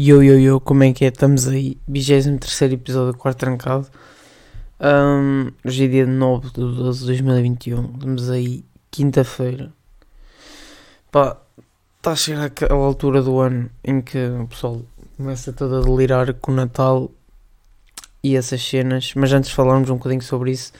[0.00, 1.08] Yo, yo, yo, como é que é?
[1.08, 3.88] Estamos aí, 23 episódio do Quarto Trancado.
[4.80, 7.94] Um, hoje é dia 9 de 12 de 2021.
[7.94, 9.72] Estamos aí, quinta-feira.
[11.10, 11.36] Pá,
[11.96, 14.82] está a chegar aquela altura do ano em que o pessoal
[15.16, 17.10] começa todo a delirar com o Natal
[18.22, 19.12] e essas cenas.
[19.16, 20.72] Mas antes de falarmos um bocadinho sobre isso,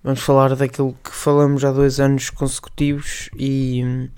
[0.00, 4.08] vamos falar daquilo que falamos há dois anos consecutivos e.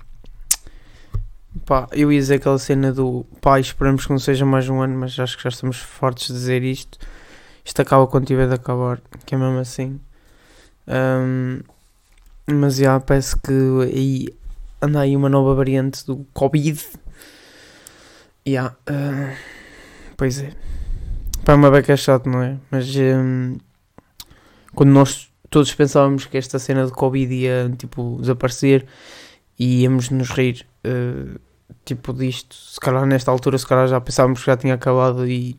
[1.65, 4.97] Pá, eu ia dizer aquela cena do pá, esperamos que não seja mais um ano,
[4.97, 6.97] mas acho que já estamos fartos de dizer isto.
[7.63, 9.99] Isto acaba quando tiver de acabar, que é mesmo assim.
[10.87, 11.59] Um,
[12.47, 14.29] mas já parece que aí
[14.81, 16.81] anda aí uma nova variante do Covid.
[18.47, 19.35] Yeah, uh,
[20.17, 20.53] pois é.
[21.43, 22.57] Pá, é uma beca chato, não é?
[22.71, 23.57] Mas um,
[24.73, 28.87] quando nós todos pensávamos que esta cena de Covid ia tipo desaparecer
[29.61, 31.39] e íamos nos rir uh,
[31.85, 35.55] tipo disto, se calhar nesta altura se calhar já pensávamos que já tinha acabado e,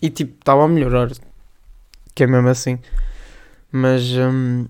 [0.00, 1.10] e tipo estava a melhorar,
[2.14, 2.78] que é mesmo assim.
[3.70, 4.66] Mas um,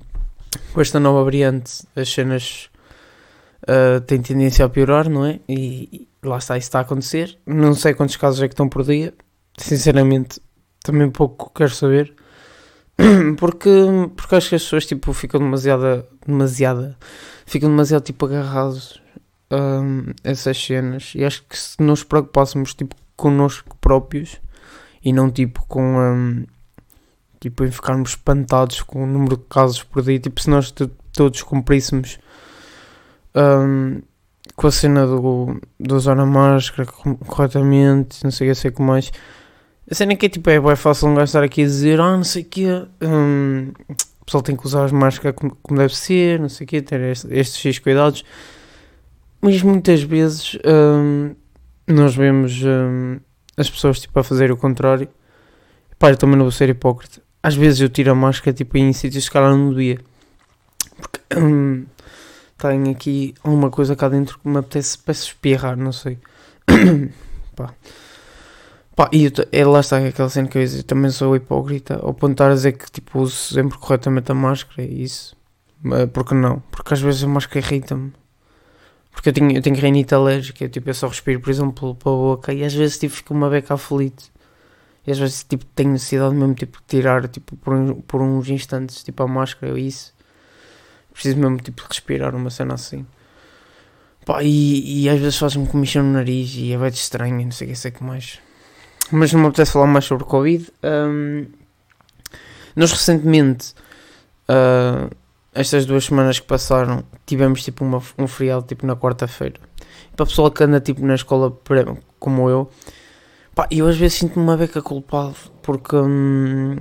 [0.73, 2.69] com esta nova variante as cenas
[3.69, 5.39] uh, têm tendência a piorar, não é?
[5.49, 7.39] E, e lá está, isso está a acontecer.
[7.47, 9.15] Não sei quantos casos é que estão por dia,
[9.57, 10.41] sinceramente
[10.83, 12.13] também pouco quero saber.
[13.39, 13.71] Porque,
[14.17, 16.97] porque acho que as pessoas tipo, ficam demasiado, demasiado
[17.45, 19.01] ficam demasiado tipo agarrados
[19.51, 21.13] um, essas cenas.
[21.15, 24.41] E acho que se nos preocupássemos tipo connosco próprios
[25.05, 26.45] e não tipo com um,
[27.41, 30.19] tipo em ficarmos espantados com o número de casos por dia.
[30.19, 30.73] Tipo se nós
[31.13, 32.19] todos cumpríssemos
[33.35, 34.03] um,
[34.55, 36.89] com a cena do, do usar a máscara
[37.27, 39.13] corretamente não sei o que sei mais
[39.91, 42.01] a cena é que é tipo é, é fácil um gajo estar aqui a dizer
[42.01, 42.67] ah não sei o que
[43.03, 43.73] um,
[44.21, 46.83] o pessoal tem que usar as máscaras como, como deve ser, não sei o quê,
[46.83, 48.25] ter estes, cuidados.
[49.41, 51.37] Mas muitas vezes hum,
[51.87, 53.21] nós vemos hum,
[53.57, 55.09] as pessoas tipo, a fazer o contrário.
[55.97, 57.23] Pá, eu também não vou ser hipócrita.
[57.41, 60.01] Às vezes eu tiro a máscara tipo, em sítios que calhar não devia.
[61.01, 61.87] Porque hum,
[62.59, 66.19] tenho aqui alguma coisa cá dentro que me apetece, apetece espirrar, não sei.
[67.55, 67.73] Pá.
[68.97, 72.29] Pá, e é, lá está aquela cena que eu, eu também sou hipócrita ao ponto
[72.29, 75.37] de estar a dizer que tipo, uso sempre corretamente a máscara e isso.
[76.15, 76.61] Porque não?
[76.71, 78.13] Porque às vezes a máscara irrita-me.
[79.13, 82.17] Porque eu tenho, eu tenho reinite alérgica, eu, tipo, eu só respiro, por exemplo, pela
[82.17, 84.25] boca e às vezes tipo, fico uma beca aflito.
[85.07, 87.75] E às vezes tipo, tenho necessidade mesmo tipo, de tirar tipo, por,
[88.09, 90.15] por uns instantes tipo, a máscara ou isso.
[91.13, 93.07] Preciso mesmo tipo, respirar uma cena assim.
[94.25, 97.69] Pá, e, e às vezes faz-me comichão no nariz e é bem estranho, não sei
[97.69, 98.46] o que, sei que mais
[99.13, 100.71] mas não me apetece falar mais sobre Covid.
[100.83, 101.47] Um,
[102.75, 103.75] nós recentemente,
[104.49, 105.11] uh,
[105.55, 109.61] estas duas semanas que passaram, tivemos tipo uma, um feriado tipo na quarta-feira.
[110.15, 111.57] Para a pessoa que anda tipo na escola
[112.19, 112.71] como eu,
[113.55, 116.77] pá, eu às vezes sinto-me uma beca culpado porque um,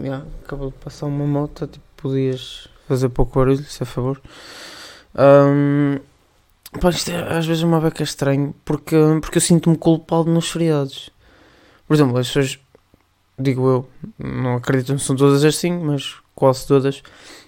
[0.00, 4.20] yeah, acabou de passar uma moto, tipo, podias fazer pouco barulho, se a favor.
[5.14, 5.98] Um,
[6.80, 11.10] Pá, isto é, às vezes uma beca estranho porque, porque eu sinto-me culpado nos feriados.
[11.86, 12.58] Por exemplo, as pessoas,
[13.38, 13.88] digo eu,
[14.18, 17.02] não acredito que são todas assim, mas quase todas.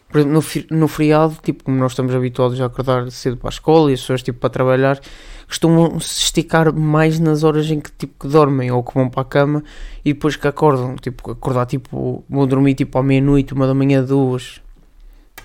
[0.09, 0.41] Por exemplo,
[0.71, 3.95] no, no feriado, tipo, como nós estamos habituados a acordar cedo para a escola e
[3.95, 5.01] as pessoas tipo, para trabalhar,
[5.49, 9.23] costumam se esticar mais nas horas em que, tipo, que dormem ou que vão para
[9.23, 9.65] a cama
[10.05, 10.97] e depois que acordam.
[10.97, 14.61] Tipo, acordar, tipo, vão dormir tipo à meia-noite, uma da manhã, duas.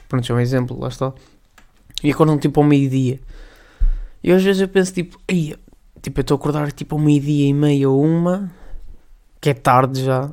[0.08, 1.14] Pronto, é um exemplo, lá está.
[2.04, 3.20] E acordam tipo ao meio-dia.
[4.24, 5.56] E às vezes eu penso tipo, Ei,
[6.02, 8.52] tipo, eu estou a acordar tipo ao meio-dia e meia ou uma,
[9.42, 10.32] que é tarde já.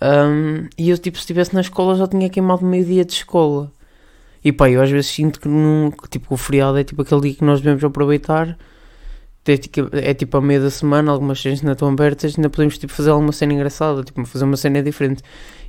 [0.00, 3.72] Um, e eu tipo, se estivesse na escola já tinha queimado meio-dia de escola.
[4.44, 7.20] E pá, eu às vezes sinto que, não, que tipo, o feriado é tipo aquele
[7.22, 8.56] dia que nós devemos aproveitar.
[9.44, 12.78] É, tipo, é tipo a meia da semana, algumas cenas ainda estão abertas, ainda podemos
[12.78, 15.22] tipo, fazer alguma cena engraçada, tipo, fazer uma cena diferente.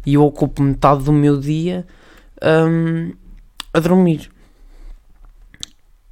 [0.06, 1.86] E eu ocupo metade do meu dia
[2.44, 3.14] um,
[3.74, 4.30] a dormir.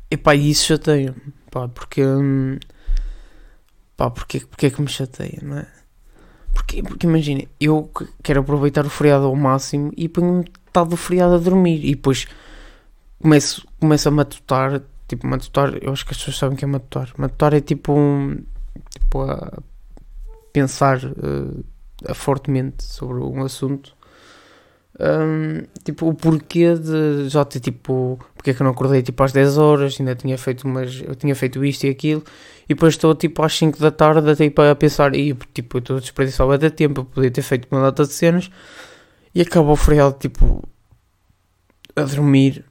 [0.10, 1.16] E pá, isso chateia
[1.56, 2.04] pá, porque.
[2.04, 2.60] Hum,
[3.96, 5.68] pá, porque, porque é que me chateia, não é?
[6.54, 7.90] Porque, porque imagina, eu
[8.22, 12.28] quero aproveitar o feriado ao máximo e ponho metade do feriado a dormir e depois
[13.22, 14.82] começo, começo a matutar.
[15.08, 17.14] Tipo, matutar, eu acho que as pessoas sabem o que é matutar.
[17.18, 18.44] Matutar é tipo um.
[18.90, 19.60] Tipo, a
[20.52, 21.64] pensar uh,
[22.14, 23.95] fortemente sobre um assunto
[25.00, 29.22] um, tipo, o porquê de já ter tipo, porque é que eu não acordei tipo
[29.24, 32.24] às 10 horas, ainda tinha feito umas, eu tinha feito isto e aquilo,
[32.64, 35.98] e depois estou tipo às 5 da tarde tipo, a pensar, e tipo, eu estou
[35.98, 38.50] a desperdiçar o tempo, eu podia ter feito uma data de cenas,
[39.34, 40.64] e acaba o feriado tipo
[41.96, 42.64] a dormir,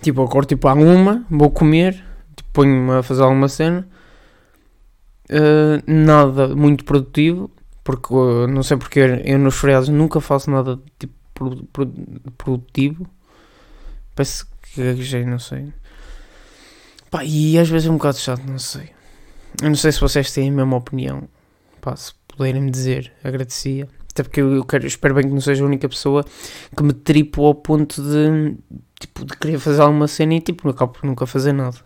[0.00, 1.94] tipo, acordo tipo à uma, vou comer,
[2.36, 3.88] tipo, ponho-me a fazer alguma cena,
[5.30, 7.50] uh, nada muito produtivo,
[7.88, 11.86] porque uh, não sei porque eu nos feriados nunca faço nada tipo pro, pro,
[12.36, 13.08] produtivo.
[14.14, 15.72] Parece que gaguejei, não sei.
[17.10, 18.90] Pá, e às vezes é um bocado chato, não sei.
[19.62, 21.26] Eu não sei se vocês têm a mesma opinião.
[21.80, 23.88] Pá, se puderem me dizer, agradecia.
[24.10, 26.26] Até porque eu, quero, espero bem que não seja a única pessoa
[26.76, 28.54] que me tripo ao ponto de,
[29.00, 31.78] tipo, de querer fazer alguma cena e tipo, acabo por nunca fazer nada.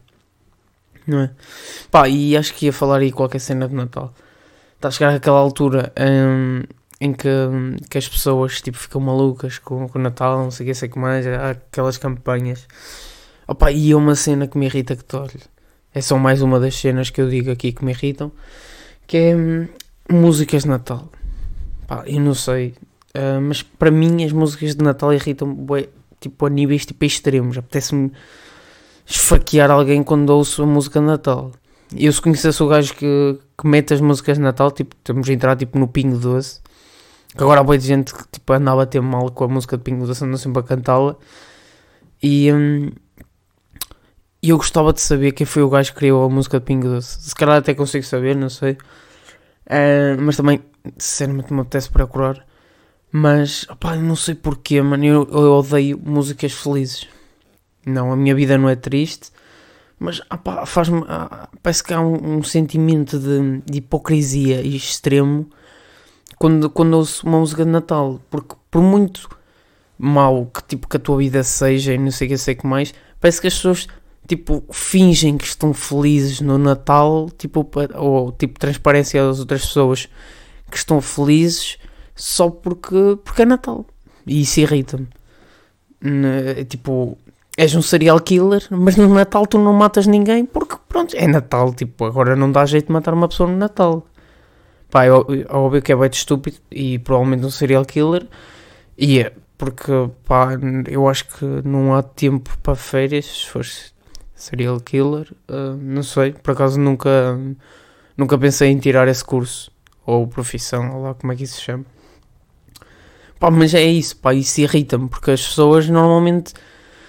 [1.07, 1.31] Não é?
[1.93, 4.13] Pá, e acho que ia falar aí qualquer cena de Natal.
[4.83, 6.65] Está a chegar aquela altura hum,
[7.01, 7.29] em que,
[7.89, 10.89] que as pessoas tipo, ficam malucas com, com o Natal, não sei o que, sei
[10.89, 12.67] que mais, há aquelas campanhas.
[13.47, 15.39] Opa, e é uma cena que me irrita que olho.
[15.95, 18.33] É só mais uma das cenas que eu digo aqui que me irritam,
[19.07, 19.69] que é hum,
[20.11, 21.09] músicas de Natal.
[22.05, 22.75] Eu não sei,
[23.17, 25.89] uh, mas para mim as músicas de Natal irritam-me
[26.19, 27.57] tipo, a níveis tipo, extremos.
[27.57, 28.11] Apetece-me
[29.07, 31.53] esfaquear alguém quando ouço a música de Natal.
[31.97, 35.33] Eu se conhecesse o gajo que, que mete as músicas de Natal, tipo, temos de
[35.33, 36.61] entrar tipo, no Pingo Doce.
[37.37, 39.79] Que agora há boa de gente que tipo, andava a ter mal com a música
[39.79, 41.17] de Pingo Doce, andam sempre a cantá-la.
[42.21, 42.91] E hum,
[44.43, 47.21] eu gostava de saber quem foi o gajo que criou a música de Pingo Doce.
[47.23, 48.73] Se calhar até consigo saber, não sei.
[49.67, 50.61] Uh, mas também,
[50.99, 52.45] sinceramente, me apetece procurar.
[53.13, 55.05] Mas, opá, não sei porquê, mano.
[55.05, 57.07] Eu, eu odeio músicas felizes.
[57.87, 59.31] Não, a minha vida não é triste.
[60.03, 61.05] Mas, opá, faz-me.
[61.07, 65.49] Ah, parece que há um, um sentimento de, de, hipocrisia extremo
[66.37, 68.21] quando, quando ouço uma música de Natal.
[68.29, 69.29] Porque, por muito
[69.97, 72.67] mal que, tipo, que a tua vida seja e não sei o que, sei que
[72.67, 73.87] mais, parece que as pessoas
[74.27, 80.09] tipo, fingem que estão felizes no Natal, tipo, ou tipo, transparência às outras pessoas
[80.69, 81.79] que estão felizes
[82.17, 83.87] só porque, porque é Natal.
[84.27, 85.07] E isso irrita-me.
[86.69, 87.17] Tipo,
[87.63, 91.73] és um serial killer, mas no Natal tu não matas ninguém porque, pronto, é Natal.
[91.73, 94.07] Tipo, agora não dá jeito de matar uma pessoa no Natal.
[94.91, 98.27] Pá, é, é óbvio que é bem estúpido e provavelmente um serial killer.
[98.99, 99.93] E é, porque,
[100.27, 100.51] pá,
[100.89, 103.93] eu acho que não há tempo para férias, se fosse
[104.35, 107.39] serial killer, uh, não sei, por acaso nunca,
[108.17, 109.71] nunca pensei em tirar esse curso,
[110.05, 111.87] ou profissão, ou lá como é que isso se chama.
[113.39, 116.55] Pá, mas é isso, pá, isso irrita-me, porque as pessoas normalmente,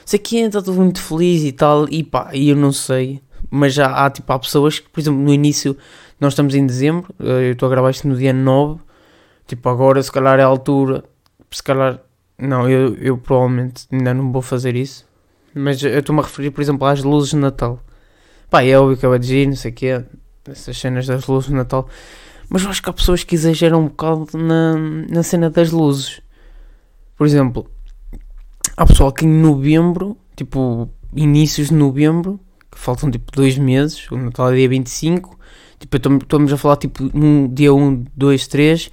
[0.06, 3.74] sei que está tudo muito feliz e tal, e pá, e eu não sei, mas
[3.74, 5.78] já há, tipo, há pessoas que, por exemplo, no início,
[6.20, 8.82] nós estamos em dezembro, uh, eu estou a gravar isto no dia 9,
[9.48, 11.04] tipo, agora se calhar é a altura,
[11.52, 12.00] se calhar,
[12.38, 15.06] não, eu, eu provavelmente ainda não vou fazer isso,
[15.54, 17.80] mas eu estou-me a referir, por exemplo, às luzes de Natal.
[18.50, 20.04] Pá, é óbvio que eu dizer, não sei o quê,
[20.50, 21.88] essas cenas das luzes de Natal.
[22.50, 24.76] Mas eu acho que há pessoas que exageram um bocado na,
[25.10, 26.22] na cena das luzes.
[27.16, 27.70] Por exemplo,
[28.76, 32.40] há pessoal que em novembro, tipo, inícios de novembro,
[32.72, 35.40] que faltam tipo dois meses, o Natal é dia 25,
[35.80, 38.92] tipo, estamos a falar tipo um, dia 1, 2, 3,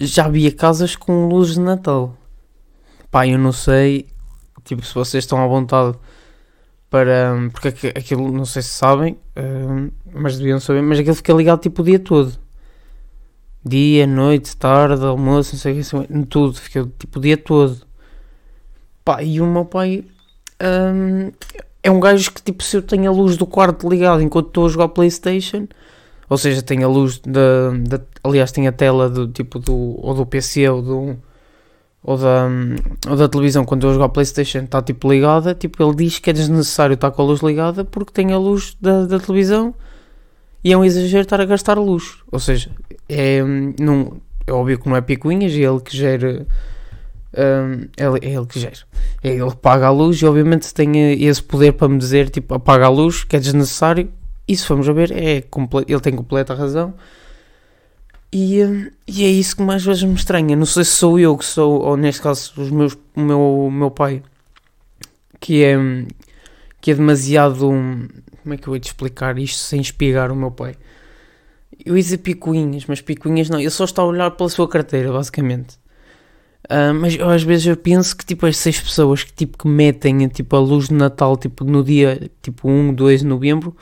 [0.00, 2.16] já havia casas com luzes de Natal.
[3.10, 4.06] Pá, eu não sei
[4.64, 5.96] Tipo, se vocês estão à vontade
[6.88, 7.34] para.
[7.52, 11.82] Porque aquilo, não sei se sabem, uh, mas deviam saber, mas aquilo fica ligado tipo
[11.82, 12.38] o dia todo.
[13.64, 17.86] Dia, noite, tarde, almoço, não sei o que, tudo, fica tipo o dia todo.
[19.04, 20.04] Pá, e o meu pai
[20.62, 21.32] um,
[21.82, 24.66] é um gajo que, tipo, se eu tenho a luz do quarto ligada enquanto estou
[24.66, 25.66] a jogar Playstation,
[26.28, 30.14] ou seja, tem a luz da, da aliás, tem a tela do tipo do, ou
[30.14, 31.18] do PC ou do
[32.02, 32.48] ou da,
[33.08, 36.30] ou da televisão quando eu jogo a Playstation está tipo ligada, tipo ele diz que
[36.30, 39.74] é desnecessário estar com a luz ligada porque tem a luz da, da televisão
[40.62, 42.18] e é um exagero estar a gastar luz.
[42.30, 42.70] Ou seja,
[43.08, 43.42] é,
[43.78, 46.46] não, é óbvio que não é picuinhas, é ele que gera.
[47.32, 48.78] Um, é, é ele que gera.
[49.22, 52.54] É ele que paga a luz e obviamente tem esse poder para me dizer tipo
[52.54, 54.12] apaga a luz, que é desnecessário.
[54.48, 55.44] Isso vamos a ver, é,
[55.86, 56.94] ele tem completa razão.
[58.32, 58.58] E,
[59.06, 60.56] e é isso que mais vezes me estranha.
[60.56, 63.70] Não sei se sou eu que sou, ou neste caso os meus, o meu, o
[63.70, 64.22] meu pai,
[65.40, 65.76] que é,
[66.80, 67.60] que é demasiado.
[67.60, 70.76] Como é que eu ia te explicar isto sem espigar o meu pai?
[71.84, 73.60] Eu ia dizer picuinhas, mas picuinhas não.
[73.60, 75.79] Eu só estou a olhar pela sua carteira, basicamente.
[76.68, 79.66] Uh, mas eu, às vezes eu penso que tipo as seis pessoas que tipo que
[79.66, 83.74] metem tipo a luz de Natal tipo no dia tipo 1, 2 de novembro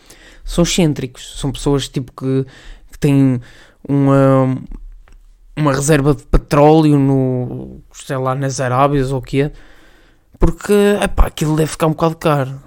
[0.45, 2.47] são excêntricos, são pessoas tipo que,
[2.91, 3.41] que têm
[3.87, 4.57] uma,
[5.57, 9.53] uma reserva de petróleo no, sei lá, nas Arábias ou o que é,
[10.39, 12.61] porque, epá, aquilo deve ficar um bocado caro.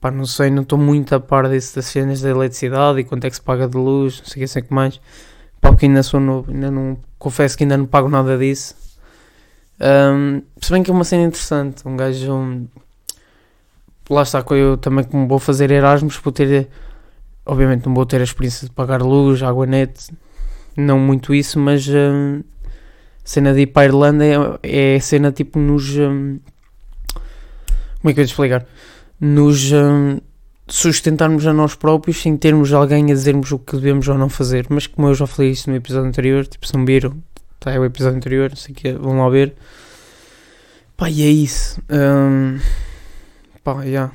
[0.00, 3.24] Pá, não sei, não estou muito a par disso das cenas da eletricidade e quanto
[3.24, 5.00] é que se paga de luz, não sei o que, mais.
[5.60, 8.74] Porque ainda sou novo, ainda não, confesso que ainda não pago nada disso.
[9.80, 12.32] Um, se bem que é uma cena interessante, um gajo...
[12.32, 12.68] Um,
[14.08, 16.68] lá está, eu também como vou fazer Erasmus, vou ter
[17.46, 20.10] obviamente não vou ter a experiência de pagar luz, água net,
[20.76, 22.42] não muito isso, mas hum,
[23.22, 25.96] cena de ir para a Irlanda é, é cena tipo nos.
[25.96, 26.38] Hum,
[28.00, 28.66] como é que eu ia explicar?
[29.20, 30.18] Nos hum,
[30.66, 34.66] sustentarmos a nós próprios sem termos alguém a dizermos o que devemos ou não fazer.
[34.68, 37.14] Mas como eu já falei isso no episódio anterior, tipo, se não viram,
[37.64, 39.54] tá, é o episódio anterior, não sei o que, vão lá ver.
[40.96, 41.80] Pá, e é isso.
[41.90, 42.58] Um,
[43.62, 43.82] pá, já.
[43.82, 44.12] Yeah.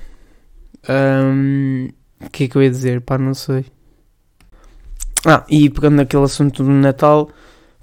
[0.90, 1.90] Um,
[2.22, 3.02] o que é que eu ia dizer?
[3.02, 3.66] Pá, não sei.
[5.26, 7.30] Ah, e pegando naquele assunto do Natal,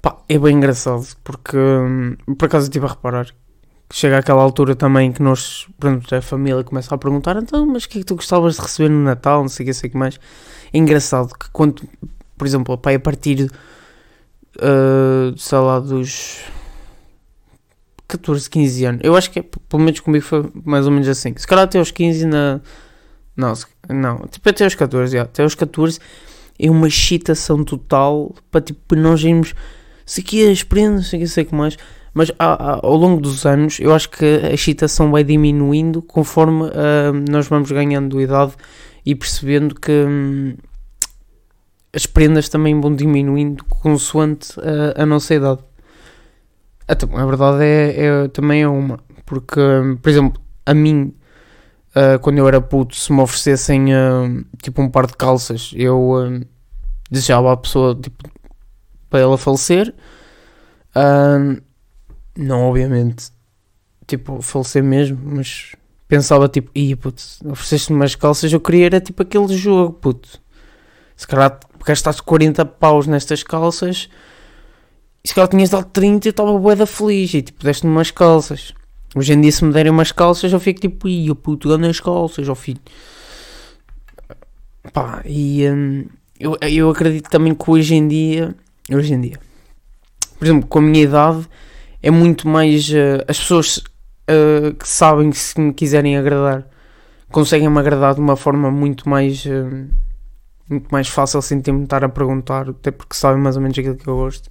[0.01, 3.27] pá, é bem engraçado, porque hum, por acaso estive a reparar
[3.91, 7.89] chega àquela altura também que nós, pronto, a família começa a perguntar, então, mas o
[7.89, 9.97] que é que tu gostavas de receber no Natal, não sei o que, sei que
[9.97, 10.19] mais.
[10.73, 11.87] É engraçado que quando,
[12.37, 13.49] por exemplo, pai, a partir,
[14.57, 16.39] uh, sei lá, dos
[18.07, 21.33] 14, 15 anos, eu acho que é, pelo menos comigo foi mais ou menos assim,
[21.35, 22.61] se calhar até aos 15 na...
[23.35, 23.53] Não,
[23.89, 25.99] não, tipo até aos 14, já, até aos 14
[26.59, 29.53] é uma excitação total para tipo nós irmos
[30.05, 31.77] sei que as prendas, sei que sei que mais,
[32.13, 37.47] mas ao longo dos anos eu acho que a excitação vai diminuindo conforme uh, nós
[37.47, 38.53] vamos ganhando idade
[39.05, 40.55] e percebendo que hum,
[41.97, 45.61] as prendas também vão diminuindo consoante a, a nossa idade.
[46.87, 49.59] Então, a verdade é, é, também é uma, porque,
[49.99, 51.11] por exemplo, a mim,
[51.95, 56.11] uh, quando eu era puto, se me oferecessem uh, tipo um par de calças, eu
[56.11, 56.45] uh,
[57.09, 58.29] desejava à pessoa tipo,
[59.09, 59.91] para ela falecer.
[62.37, 63.31] não, obviamente,
[64.05, 65.75] tipo, falecer mesmo, mas
[66.07, 70.39] pensava tipo, ia puto, ofereceste-me umas calças, eu queria era tipo aquele jogo, puto.
[71.15, 74.09] Se calhar gastaste 40 paus nestas calças
[75.23, 78.73] e se calhar tinhas dado 30 e estava boeda feliz e tipo, deste-me umas calças.
[79.15, 81.99] Hoje em dia, se me derem umas calças, eu fico tipo, ia puto, ganhei as
[81.99, 82.79] calças, ó filho.
[84.93, 86.05] Pá, e hum,
[86.39, 88.55] eu, eu acredito também que hoje em dia,
[88.91, 89.39] hoje em dia,
[90.37, 91.47] por exemplo, com a minha idade,
[92.01, 96.65] é muito mais uh, as pessoas uh, que sabem que se me quiserem agradar
[97.31, 99.87] conseguem me agradar de uma forma muito mais uh,
[100.69, 103.95] muito mais fácil sem ter-me estar a perguntar, até porque sabem mais ou menos aquilo
[103.95, 104.49] que eu gosto.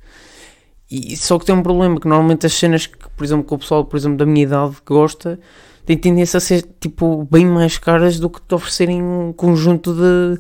[0.90, 3.58] E só que tem um problema que normalmente as cenas que, por exemplo, que o
[3.58, 5.38] pessoal, por exemplo, da minha idade gosta,
[5.85, 10.38] tem tendência a ser tipo bem mais caras do que te oferecerem um conjunto de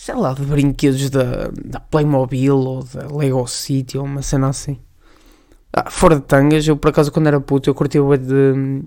[0.00, 4.78] sei lá, de brinquedos da, da Playmobil ou da Lego City ou uma cena assim.
[5.70, 8.82] Ah, fora de tangas, eu por acaso quando era puto eu curti o de,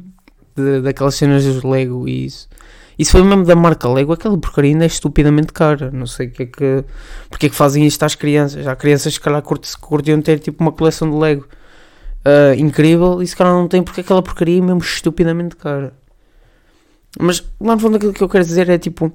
[0.55, 2.49] de, daquelas cenas dos Lego e isso.
[2.97, 5.91] Isso foi mesmo da marca Lego, aquela porcaria ainda é estupidamente cara.
[5.91, 6.85] Não sei que é que,
[7.29, 8.67] porque é que fazem isto às crianças.
[8.67, 11.47] Há crianças que calhar curtiam ter tipo uma coleção de Lego
[12.25, 15.93] uh, incrível e se calhar não tem porque aquela porcaria é mesmo estupidamente cara.
[17.19, 19.11] Mas lá no fundo aquilo que eu quero dizer é tipo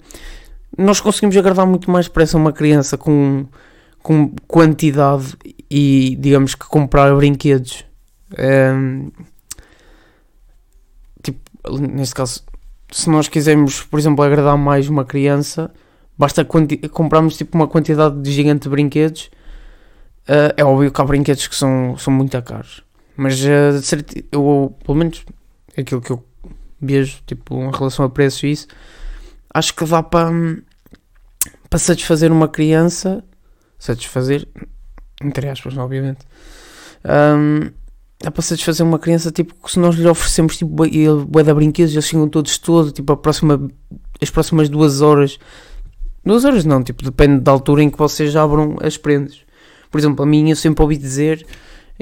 [0.76, 3.46] nós conseguimos agradar muito mais depressa uma criança com,
[4.02, 5.36] com quantidade
[5.70, 7.84] e digamos que comprar brinquedos.
[8.38, 9.10] Um,
[11.22, 11.40] tipo,
[11.80, 12.42] neste caso,
[12.90, 15.70] se nós quisermos, por exemplo, agradar mais uma criança,
[16.16, 19.30] basta comprarmos tipo uma quantidade de gigante de brinquedos.
[20.28, 22.82] Uh, é óbvio que há brinquedos que são, são muito caros,
[23.16, 25.24] mas uh, eu, pelo menos
[25.76, 26.22] aquilo que eu
[26.80, 28.66] vejo, tipo, em relação a preços e isso,
[29.54, 30.30] acho que dá para
[31.68, 33.22] para satisfazer uma criança,
[33.78, 34.48] satisfazer,
[35.22, 36.20] entre aspas, obviamente,
[37.04, 37.70] um,
[38.20, 42.06] dá para satisfazer uma criança, tipo, se nós lhe oferecemos, tipo, bué de brinquedos, eles
[42.06, 43.68] chegam todos todo, tipo, a próxima,
[44.20, 45.38] as próximas duas horas,
[46.24, 49.40] duas horas não, tipo, depende da altura em que vocês abram as prendas.
[49.90, 51.46] Por exemplo, a mim eu sempre ouvi dizer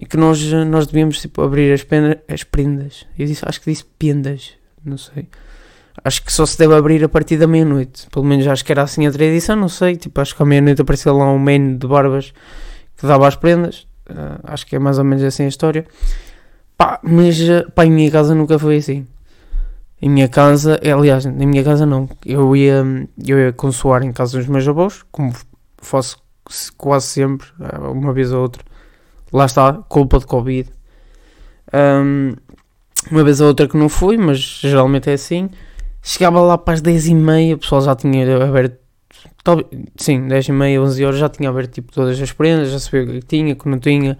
[0.09, 3.85] que nós, nós devíamos, tipo, abrir as, pena, as prendas, eu disse, acho que disse
[3.99, 4.53] pendas,
[4.85, 5.29] não sei
[6.05, 8.07] acho que só se deve abrir a partir da meia-noite.
[8.11, 9.97] Pelo menos acho que era assim a tradição, não sei.
[9.97, 12.33] Tipo, acho que à meia-noite apareceu lá um man de barbas
[12.97, 13.87] que dava as prendas.
[14.09, 15.85] Uh, acho que é mais ou menos assim a história.
[16.77, 19.07] Pá, mas ah, pá, em minha casa nunca foi assim.
[20.01, 22.09] Em minha casa, aliás, em minha casa não.
[22.25, 22.85] Eu ia,
[23.27, 25.33] eu ia consoar em casa dos meus avós, como
[25.79, 26.19] faço
[26.77, 28.63] quase sempre, ah, uma vez ou outra.
[29.33, 30.71] Lá está, culpa de Covid.
[31.73, 32.35] Um,
[33.11, 35.51] uma vez ou outra que não fui, mas geralmente é assim.
[36.03, 38.86] Chegava lá para as 10 e meia, o pessoal já tinha aberto.
[39.97, 43.05] Sim, 10 e meia, 11 horas já tinha aberto tipo, todas as prendas, já sabia
[43.05, 44.19] o que tinha, o que não tinha,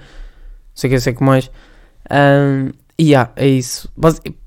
[0.75, 1.51] sei que sei que mais.
[2.11, 3.91] Um, e yeah, é isso.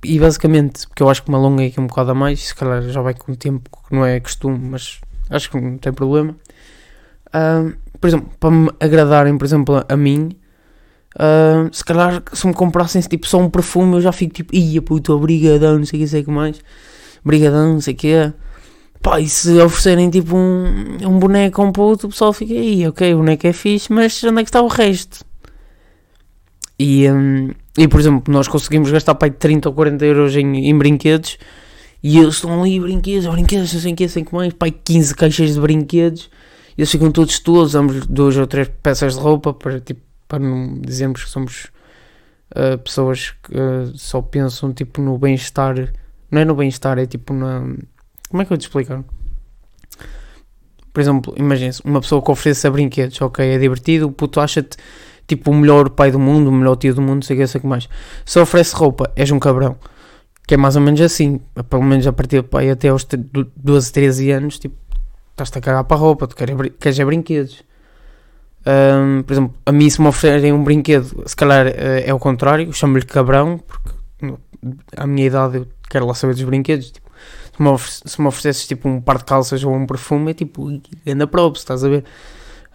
[0.04, 2.82] E basicamente, porque eu acho que me alonguei aqui um bocado a mais, se calhar
[2.84, 6.36] já vai com o tempo, que não é costume, mas acho que não tem problema.
[7.34, 10.30] Um, por exemplo, para me agradarem, por exemplo, a, mim,
[11.72, 15.14] se calhar se me comprassem tipo, só um perfume, eu já fico tipo, ia puto,
[15.14, 16.62] obrigadão, não sei o que, sei que mais
[17.24, 18.34] brigadão, não sei o quê.
[19.02, 22.88] Pá, e se oferecerem tipo um, um boneco a um puto, o pessoal fica aí,
[22.88, 25.26] ok, o boneco é fixe, mas onde é que está o resto?
[26.78, 30.78] E, um, e por exemplo, nós conseguimos gastar pai, 30 ou 40 euros em, em
[30.78, 31.38] brinquedos
[32.04, 35.16] e eles estão ali, brinquedos, brinquedos, não sei o que, sei que mais, pai, 15
[35.16, 36.30] caixas de brinquedos
[36.80, 40.80] eles ficam todos todos, damos duas ou três peças de roupa para, tipo, para não
[40.80, 41.66] dizermos que somos
[42.56, 45.76] uh, pessoas que uh, só pensam tipo no bem-estar,
[46.32, 47.76] não é no bem-estar, é tipo na.
[48.30, 49.04] Como é que eu te explicar?
[50.94, 54.78] Por exemplo, imagine-se, uma pessoa que ofereça brinquedos, ok, é divertido, o puto acha-te
[55.28, 57.68] tipo o melhor pai do mundo, o melhor tio do mundo, sei que, sei que
[57.68, 57.88] mais.
[58.26, 59.78] Se oferece roupa, és um cabrão.
[60.48, 63.08] Que é mais ou menos assim, pelo menos a partir pai até aos
[63.56, 64.76] 12, 13 anos, tipo,
[65.32, 67.64] estás-te a cagar para a roupa, tu queres, queres é brinquedos.
[68.66, 72.20] Um, por exemplo, a mim se me oferecerem um brinquedo, se calhar uh, é o
[72.20, 73.90] contrário, chamo-lhe cabrão, porque
[74.98, 76.92] à minha idade eu quero lá saber dos brinquedos.
[76.92, 77.09] Tipo,
[77.56, 80.70] se, me se me oferecesses tipo um par de calças ou um perfume, é tipo,
[81.06, 82.04] anda props, estás a ver?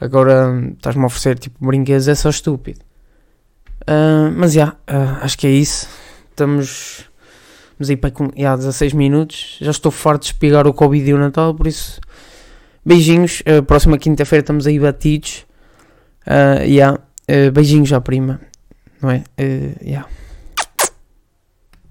[0.01, 2.81] Agora estás-me a oferecer tipo brinquedos, é só estúpido.
[3.83, 5.89] Uh, mas já, yeah, uh, acho que é isso.
[6.31, 7.09] Estamos,
[7.73, 9.59] estamos aí para yeah, 16 minutos.
[9.61, 12.01] Já estou farto de espigar o Covid e o Natal, por isso
[12.85, 13.43] beijinhos.
[13.43, 15.47] Uh, próxima quinta-feira estamos aí batidos.
[16.27, 16.99] Uh, yeah.
[16.99, 18.41] uh, beijinhos à prima,
[19.01, 19.25] não é?
[19.39, 20.09] Uh, yeah.